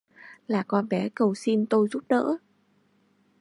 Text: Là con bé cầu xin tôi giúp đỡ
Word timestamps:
Là 0.47 0.63
con 0.63 0.87
bé 0.89 1.09
cầu 1.15 1.35
xin 1.35 1.65
tôi 1.65 1.87
giúp 1.91 2.03
đỡ 2.09 2.37